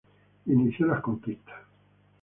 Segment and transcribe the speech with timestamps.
[0.47, 1.61] Inició las conquistas.